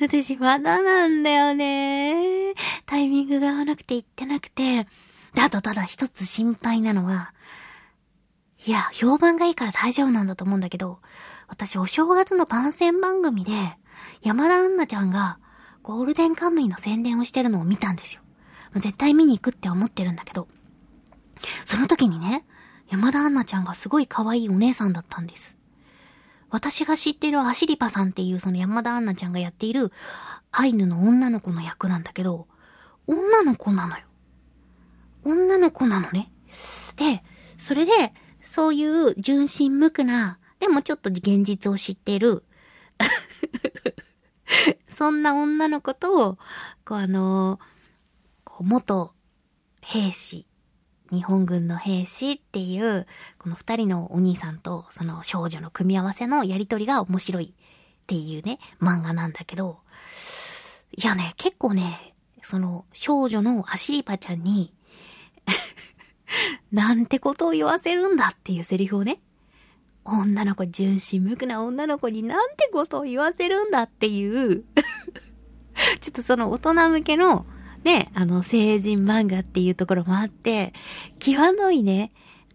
[0.00, 2.52] 私まだなんだよね
[2.84, 4.86] タイミングが合わなくて行ってなくて。
[5.36, 7.32] あとただ一つ心配なのは、
[8.66, 11.00] いや、評判がいいから大丈夫なんだと思うんだけど、
[11.48, 13.52] 私お正月の番宣番組で、
[14.22, 15.38] 山田杏奈ちゃんが
[15.82, 18.22] ゴールデンカムイの宣伝をしてるのを見たんですよ。
[18.76, 20.48] 絶対見に行くって思ってるんだけど、
[21.66, 22.46] その時にね、
[22.88, 25.58] 山田杏奈ちゃんがすごい可愛いお姉さんだったんです。
[26.50, 29.92] 私が知ってるアシリパさんっていうその山田杏奈ちゃんがやっている
[30.52, 32.46] アイヌの女の子の役なんだけど、
[33.06, 34.04] 女の子なのよ。
[35.24, 36.32] 女の子なのね。
[36.96, 37.22] で、
[37.58, 38.14] それで、
[38.54, 42.44] そういう純真無垢な、でもちょっと現実を知ってる
[44.88, 46.38] そんな女の子と、
[46.84, 47.58] こうあの、
[48.44, 49.12] こう元
[49.80, 50.46] 兵士、
[51.10, 59.80] 日本軍の兵士っていう、この二人のお兄さんとその少女の組み合わせのやりとりが面白いっていうね、漫画なんだけど、
[60.96, 62.14] いやね、結構ね、
[62.44, 64.72] その少女のアシリパちゃんに
[66.72, 69.20] なんてことを言わせるんだっていうセリフをね、
[70.04, 74.64] 女の子、純真無垢な女の子になんてことを言わせるんだっていう
[76.00, 77.46] ちょっとその大人向けの、
[77.84, 80.72] ね、あの、成人漫画っていうところもあって、
[81.18, 82.12] 際どいね、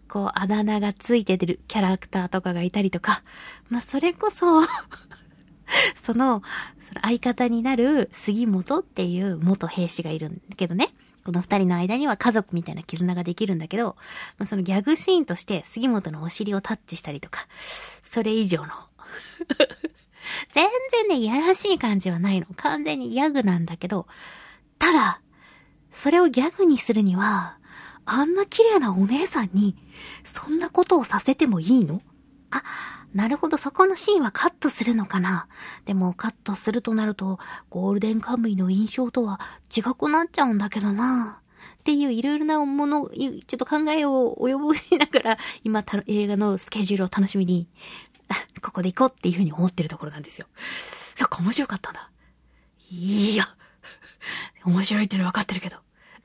[0.08, 3.22] こう、あだ名がついててるキャラクターとかがいたりとか、
[3.68, 4.62] まあ、それこそ
[6.02, 6.42] その、
[6.80, 10.94] その相方になる杉本っていう元兵士がいるんだけどね。
[11.24, 13.96] この二人の間には家族みたいな絆ができるんだけど、
[14.38, 17.46] まあ、そのギャグシーンとして杉本のお尻をタッチしたりとか、
[18.04, 18.68] それ以上の。
[20.52, 22.46] 全然ね、いやらしい感じはないの。
[22.56, 24.06] 完全にギャグなんだけど、
[24.78, 25.20] ただ、
[25.90, 27.58] それをギャグにするには、
[28.04, 29.76] あんな綺麗なお姉さんに、
[30.24, 32.00] そんなことをさせてもいいの？
[32.50, 32.62] あ、
[33.14, 35.48] なるほど、そこのシーンはカットするのかな。
[35.84, 39.40] でもカットするとなると、ゴールデンカムイの印象とは
[39.74, 41.40] 違くなっちゃうんだけどな。
[41.40, 47.68] っっていういろいろなもの、ちょっと考えを及ぼしながら、 今映画のスケジュールを楽しみに、
[48.62, 50.46] ここで行こうっていうふうに思ってるところなんですよ。
[51.16, 52.10] そっか、面白かったんだ。
[52.90, 53.48] いや、
[54.64, 55.78] 面白いっての分かってるけど。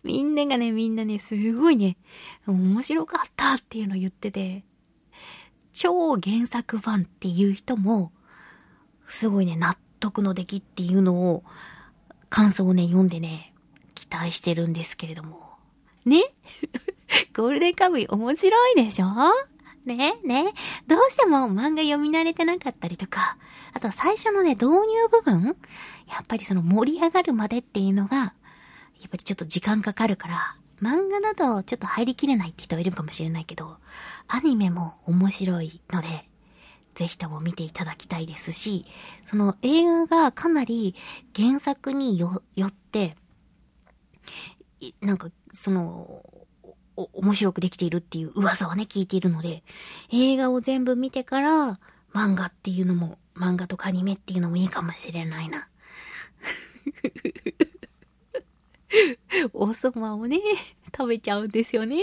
[0.03, 1.97] みんながね、みんなね、すごいね、
[2.45, 4.65] 面白かったっていうのを言ってて、
[5.77, 8.13] 超原作ファンっていう人も、
[9.07, 11.43] すごいね、納得の出来っていうのを、
[12.29, 13.53] 感想をね、読んでね、
[13.93, 15.51] 期待してるんですけれども。
[16.05, 16.23] ね？
[17.35, 19.05] ゴールデンカムイ面白いでしょ？
[19.85, 20.15] ね？
[20.23, 20.53] ね？
[20.87, 23.37] どうしても漫画読み慣れてなかったりとか、
[23.73, 25.57] あと最初のね、導入部分
[26.07, 28.23] やっぱりその盛り上がるまでっていうのが、や
[29.07, 33.77] っぱりちょっと時間かかるから、漫画だとちょっと入りきれないって人はいるかもしれないけど、
[34.27, 36.27] アニメも面白いので、
[36.95, 38.85] ぜひとも見ていただきたいですし、
[39.23, 40.95] その映画がかなり
[41.35, 43.15] 原作によ、よって、
[45.01, 46.23] なんか、その、
[46.95, 49.63] 面白くできているっていう噂はね、聞いているので、
[50.11, 51.79] 映画を全部見てから、
[52.13, 55.67] 漫画っていうのも、漫画とかアニメっていうのもいいかもしれないな。
[59.53, 60.39] おそばをね、
[60.95, 61.97] 食べちゃうんですよね。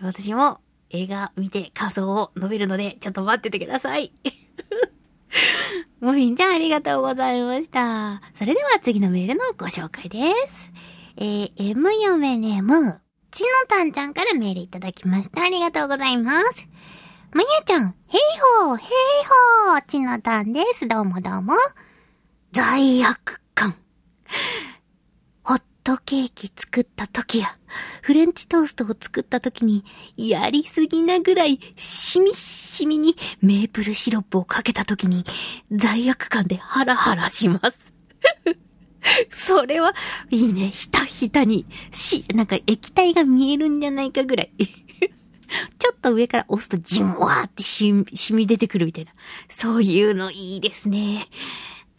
[0.00, 4.12] 私も映画見て感想を述べるので、ちょっと待っててください。
[6.00, 8.22] もみんちゃんありがとうございました。
[8.34, 10.72] それでは次のメールのご紹介です。
[11.16, 15.42] えー、M 嫁ネーム、ちのたんちゃんからメールいただきました。
[15.42, 16.66] ありがとうございます。
[17.32, 17.92] まやちゃん、へい
[18.64, 18.86] ほー、へい
[19.66, 20.86] ほー、ちのたんです。
[20.86, 21.54] どうもどうも。
[22.52, 23.74] 罪悪感。
[25.92, 27.56] ットケーキ作った時や、
[28.02, 29.84] フレンチトーストを作った時に、
[30.16, 35.24] やりすぎなぐらい、しみしみにメープルシロップをかけた時に、
[35.72, 37.94] 罪悪感でハラハラします。
[39.30, 39.94] それは、
[40.30, 40.68] いいね。
[40.68, 44.50] ひたひたに、し、なんか液体が見えるんじゃないかぐらい。
[45.78, 49.12] ちょっと上から押すとじんわーってし、しみ出てくるみたいな。
[49.48, 51.26] そういうのいいですね。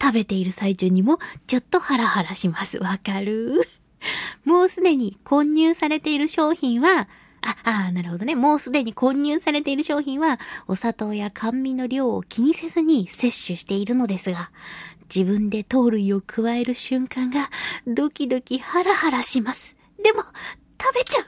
[0.00, 2.78] 食べている最中にも、ちょっとハラハラします。
[2.78, 3.68] わかる？
[4.44, 7.08] もうすでに混入されている商品は、
[7.42, 8.34] あ、あなるほどね。
[8.34, 14.50] もうすでに混入されている商品は、お砂糖や甘味の量を気にせずに摂取しているのですが、
[15.14, 17.50] 自分で糖類を加える瞬間が
[17.86, 19.76] ドキドキハラハラします。
[20.02, 20.22] でも、
[20.80, 21.26] 食べちゃう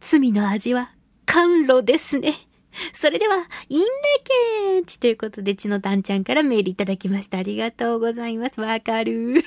[0.00, 0.92] 罪の味は
[1.26, 2.34] 甘露ですね。
[2.92, 3.86] それでは、インレ
[4.74, 7.38] ケーチということで、ちのたんちゃんからメールいただきました。
[7.38, 8.60] ありがとうございます。
[8.60, 9.44] わかる。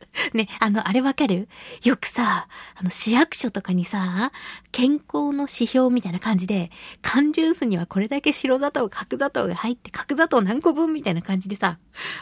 [0.34, 1.48] ね、あの、あれわかる？
[1.84, 4.32] よくさ、あの、市役所とかにさ、
[4.70, 6.70] 健康の指標みたいな感じで、
[7.02, 11.78] 缶ジュースにはこれだけ白砂糖、角砂糖が入って、角砂糖何個分みたいな感じでさ、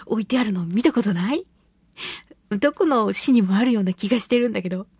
[0.07, 1.47] 置いてあるの見たことない？
[2.51, 4.87] どこの市にもあるような気がしてるんだけど。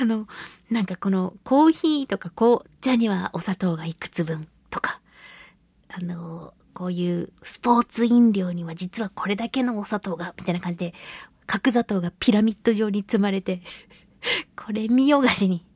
[0.00, 0.26] あの、
[0.70, 5.00] なんかこのコーヒーとか紅茶にはお砂糖がいくつ分とか、
[5.88, 10.94] あの、こういうスポーツ飲料には実はこれだけのお砂糖が、みたいな感じで、
[11.44, 13.60] 角砂糖がピラミッド状に積まれて、
[14.56, 15.66] これ見よがしに、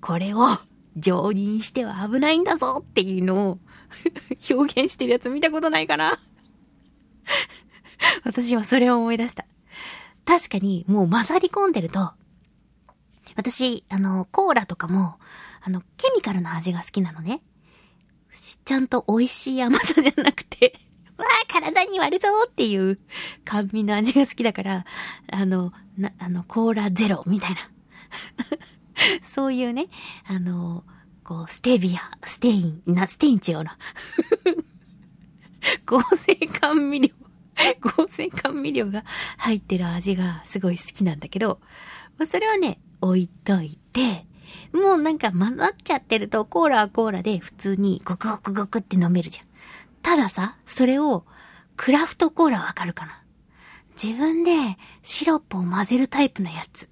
[0.00, 0.58] これを
[0.96, 3.58] 常任しては危ないんだぞっていうのを
[4.50, 6.18] 表現してるやつ見たことないかな？
[8.24, 9.44] 私はそれを思い出した。
[10.24, 12.10] 確かにもう混ざり込んでると、
[13.36, 15.18] 私、あの、コーラとかも、
[15.60, 17.42] あの、ケミカルな味が好きなのね。
[18.32, 20.78] ちゃんと美味しい甘さじゃなくて
[21.18, 22.98] わあ、体に悪そうっていう
[23.44, 24.84] 甘味の味が好きだから、
[25.30, 27.70] あの、な、あの、コーラゼロみたいな。
[29.22, 29.88] そういうね、
[30.26, 30.84] あの、
[31.24, 33.78] こう、ステビア、ステイン、な、ステイン違うな。
[35.86, 37.08] 合成甘味料、
[37.80, 39.04] 合成甘味料が
[39.36, 41.60] 入ってる味がすごい好きなんだけど、
[42.18, 44.26] まあ、それはね、置いといて、
[44.72, 49.46] もうなんか混ざっちゃってると、コーラはコーラで普通にゴクゴクゴクって飲めるじゃん。
[50.02, 51.24] たださ、それを、
[51.76, 53.22] クラフトコーラわかるかな？
[54.02, 54.52] 自分で
[55.02, 56.88] シロップを混ぜるタイプのやつ。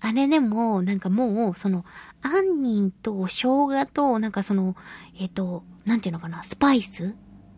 [0.00, 1.84] あれでも、なんかもう、その、
[2.22, 4.74] 杏仁と生姜と、なんかその、
[5.18, 7.14] えっ、と、なんていうのかな、スパイス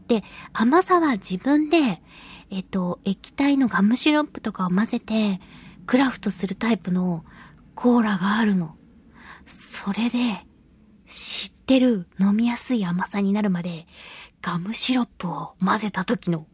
[0.09, 2.03] で、甘さは自分で、
[2.51, 5.41] えっ、と、液体のガムシロップとかを混ぜて、
[5.87, 7.25] クラフトするタイプの
[7.75, 8.77] コーラがあるの。
[9.47, 10.47] それで、
[11.07, 13.87] 知ってる飲みやすい甘さになるまで、
[14.41, 16.47] ガムシロップを混ぜた時の、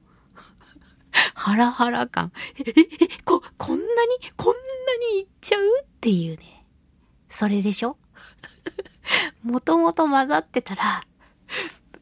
[1.34, 2.32] ハラハラ感。
[2.58, 3.88] え、え、え、こ、こんなに、
[4.36, 4.60] こんな
[5.12, 5.62] にいっちゃう？
[5.82, 6.66] っていうね。
[7.30, 7.96] それでしょ？
[9.42, 11.06] もともと混ざってたら、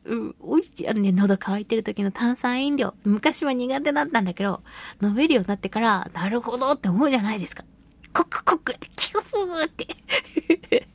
[0.04, 0.88] うん、美味しい。
[0.88, 2.94] あのね、喉乾いてる時の炭酸飲料。
[3.04, 4.62] 昔は苦手だったんだけど、
[5.02, 7.64] 飲めるようになってから、なるほどって思うじゃないですか。
[8.12, 8.74] コックコック、
[9.22, 10.88] キューって。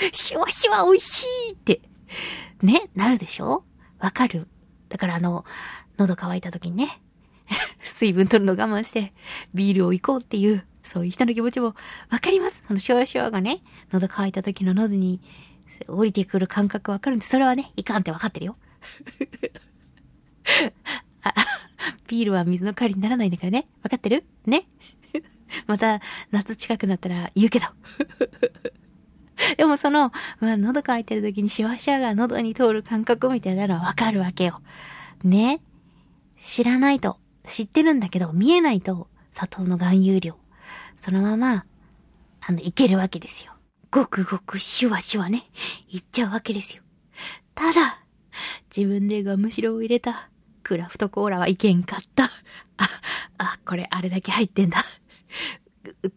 [0.12, 1.80] シュワシュワ美味しいって。
[2.62, 3.64] ね、なるでしょ？
[3.98, 4.46] わかる
[4.88, 5.44] だからあの、
[5.98, 7.00] 喉乾いた時にね、
[7.82, 9.12] 水分取るの我慢して、
[9.54, 11.74] ビールを行こうっていう、そういう人の気持ちも
[12.10, 12.62] わかります。
[12.66, 13.62] そのシュワシュワがね、
[13.92, 15.20] 喉乾いた時の喉に
[15.88, 18.56] 降りてくる感覚わかるんで、それはね、いかんってわかってるよ。
[22.06, 23.68] ビールは水の代わりにならないんだからね。
[23.82, 24.24] わかってる？
[24.46, 24.66] ね
[25.66, 27.66] また、夏近くなったら言うけど。
[29.56, 34.60] でもその、まあ、喉乾いてる時にシワシワが喉に通る感覚みたいなのはわかるわけよ。
[35.22, 35.60] ね
[36.36, 40.36] 知らないと、知ってるんだけど、見えないと、砂糖の含有量。
[40.98, 41.64] そのまま、
[42.40, 43.52] あの、いけるわけですよ。
[43.90, 45.44] ごくごくシュワシュワね、
[45.88, 46.82] いっちゃうわけですよ。
[47.54, 48.00] ただ、
[48.74, 50.28] 自分でガムシロを入れた
[50.62, 52.30] クラフトコーラはいけんかった。
[52.76, 52.88] あ、
[53.38, 54.84] あ、これあれだけ入ってんだ。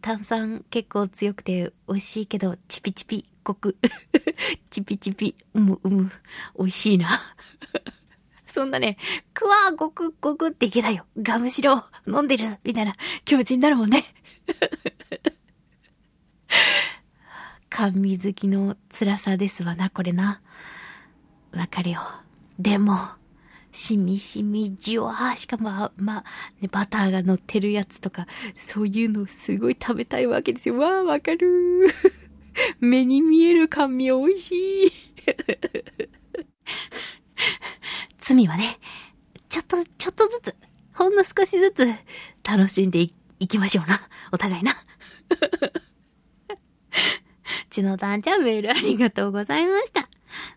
[0.00, 3.76] 炭酸結構強くて美味しいけど、チピチピ、ごく。
[4.70, 6.12] チピチピ、うむうむ、
[6.58, 7.20] 美味しいな。
[8.46, 8.96] そんなね、
[9.34, 11.06] くわーごくごくっていけないよ。
[11.20, 14.04] ガムシロ飲んでるみたいな気持ちになるもんね。
[17.70, 20.42] 甘味好きの辛さですわな、これな。
[21.52, 22.00] わかるよ。
[22.58, 22.98] でも、
[23.72, 26.24] しみしみじわー、しかも、ま
[26.60, 30.78] ね、バターが乗ってるやつとか、そういうのすごい食べたいわけですよ。
[30.78, 32.12] わー、わかるー
[32.80, 34.92] 目に見える甘味美味しい
[38.18, 38.78] 罪はね、
[39.48, 40.54] ちょっと、ちょっとずつ、
[40.94, 41.88] ほんの少しずつ、
[42.44, 44.00] 楽しんでいきましょうな。
[44.32, 44.74] お互いな。
[47.70, 50.08] ちのたんちゃんメールありがとうございました。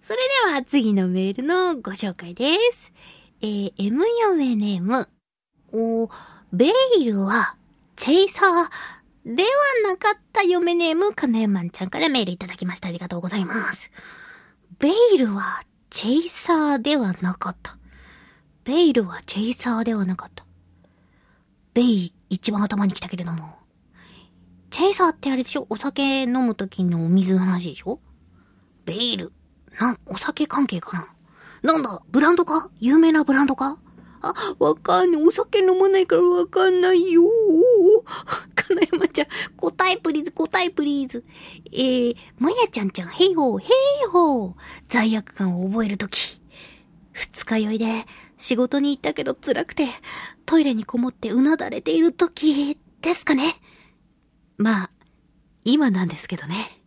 [0.02, 2.94] それでは次のメールのご紹介です。
[3.42, 5.08] えー、M 嫁ネーム。
[5.72, 6.10] お、
[6.54, 7.56] ベイルは、
[7.96, 8.70] チェイサー
[9.26, 9.50] では
[9.90, 12.88] なかった嫁ネーム、カネマンちゃんからメールいただきました。
[12.88, 13.92] ありがとうございます。
[14.80, 17.78] ベイルは、チェイサーではなかった。
[18.64, 20.46] ベイルはチェイサーではなかった。
[21.74, 23.56] ベイ、一番頭に来たけれども。
[24.72, 25.68] チェイサーってあれでしょ？
[25.70, 28.00] お酒飲むときのお水の話でしょ？
[28.86, 29.32] ベイル。
[29.80, 31.15] な、お酒関係かな？
[31.66, 32.70] なんだ、ブランドか？
[32.80, 33.80] 有名なブランドか？
[34.22, 35.24] あ、わかんない。
[35.24, 37.24] お酒飲まないからわかんないよ。
[38.56, 41.26] 金山ちゃん、答えプリーズ、答えプリーズ。
[41.72, 43.72] えー、まやちゃんちゃん、ヘイホー、ヘイ
[44.12, 44.54] ホー。
[44.90, 46.40] 罪悪感を覚えるとき。
[47.14, 48.06] 二日酔いで、
[48.38, 49.88] 仕事に行ったけど辛くて、
[50.46, 53.56] トイレにこもってうなだれているとき、ですかね。
[54.58, 54.92] まあ、
[55.64, 56.80] 今なんですけどね。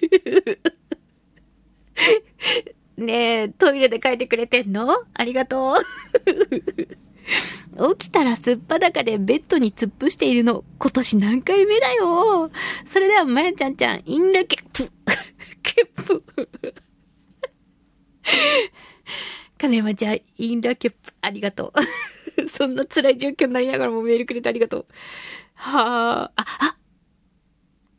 [2.96, 5.04] ねえ、トイレで書いてくれてんの？
[5.14, 5.76] ありがとう。
[7.96, 12.50] 起きたらすっぱだかでベッドに突っ伏しているの、今年何回目だよ。
[12.86, 14.92] それでは、まやちゃんちゃん、インラケップ。
[15.62, 16.22] ケップ。
[19.58, 21.72] 金山ちゃん、インラケップ、ありがと
[22.36, 22.48] う。
[22.48, 24.86] そんな辛い状況になりながらもメールくれてありがとう。
[25.54, 26.76] はあ、あ、あ、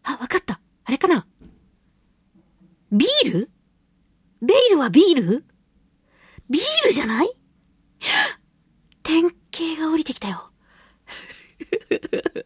[0.04, 0.62] あ、わかった。
[0.86, 1.28] あれかな
[2.92, 3.50] ビール？
[4.46, 5.44] ベイルはビール？
[6.50, 7.32] ビールじゃない？
[9.02, 10.52] 典型が降りてきたよ。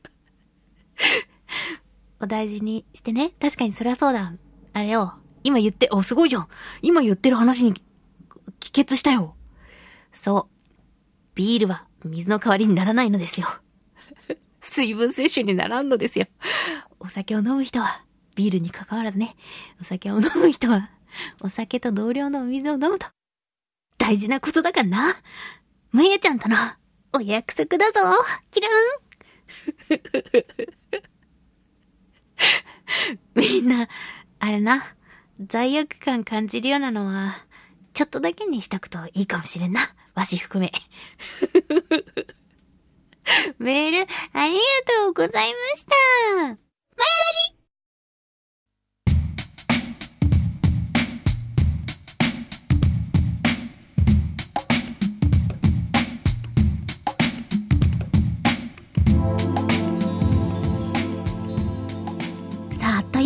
[2.21, 3.31] お大事にしてね。
[3.39, 4.33] 確かにそりゃそうだ。
[4.73, 5.15] あれよ。
[5.43, 6.47] 今言って、お、すごいじゃん。
[6.81, 7.73] 今言ってる話に、
[8.59, 9.35] 帰結したよ。
[10.13, 10.55] そう。
[11.35, 13.47] ビールは水の代わりにならないのですよ。
[14.61, 16.27] 水分摂取にならんのですよ。
[16.99, 18.03] お酒を飲む人は、
[18.35, 19.35] ビールに関わらずね、
[19.81, 20.91] お酒を飲む人は、
[21.41, 23.07] お酒と同量のお水を飲むと、
[23.97, 25.22] 大事なことだからな。
[25.91, 26.55] むやちゃんとの
[27.14, 27.99] お約束だぞ、
[28.51, 28.72] キラン
[33.36, 33.88] みんな、
[34.39, 34.95] あれな、
[35.39, 37.45] 罪悪感感じるようなのは、
[37.93, 39.95] ちょっとだけにしとくといいかもしれんな。
[40.14, 40.72] わし含め。
[43.57, 44.60] メール、ありが
[45.03, 45.95] とうございました。
[46.41, 46.57] マヤラ
[47.53, 47.59] ジ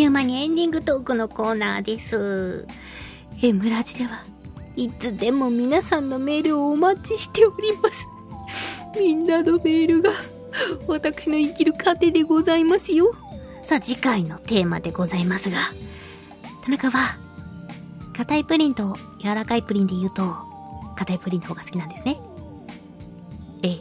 [0.03, 2.67] いう間にエンディングトークのコーナーです。
[3.41, 4.21] え、村地では
[4.75, 8.05] いつでも皆さんのメールをお待ちしております。
[8.99, 10.11] みんなのメールが
[10.87, 13.15] 私の生きる糧でございますよ。
[13.61, 15.57] さあ次回のテーマでございますが、
[16.65, 17.15] 田中は
[18.15, 20.35] 硬いプリンと柔らかいプリンで言うと、
[20.97, 22.17] 硬いプリンの方が好きなんですね。
[23.63, 23.79] ええ。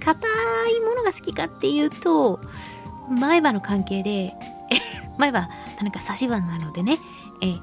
[0.04, 0.28] 硬
[0.76, 2.40] いものが好きかっていうと、
[3.10, 4.32] 前歯の関係で、
[5.18, 5.48] 前歯、
[5.82, 6.98] なんか差し歯なのでね、
[7.42, 7.56] え